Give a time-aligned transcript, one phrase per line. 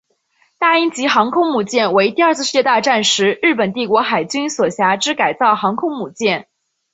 [0.57, 6.47] 大鹰级航空母舰为第二次世界大战时日本帝国海军所辖之改造航空母舰。